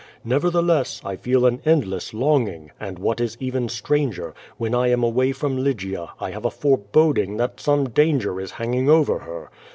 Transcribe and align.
Nevertheless, 0.25 1.03
1 1.03 1.17
feel 1.17 1.45
an 1.45 1.61
end 1.63 1.85
less 1.87 2.11
longing, 2.11 2.71
and 2.79 2.97
what 2.97 3.21
is 3.21 3.37
even 3.39 3.69
stranger, 3.69 4.33
when 4.57 4.71
1 4.71 4.89
am 4.89 5.03
away 5.03 5.31
from 5.31 5.59
Lygia 5.59 6.09
1 6.17 6.31
have 6.31 6.43
a 6.45 6.49
foreboding 6.49 7.37
that 7.37 7.59
some 7.59 7.87
danger 7.89 8.39
is 8.41 8.49
hanging 8.53 8.89
over 8.89 9.19
her. 9.19 9.51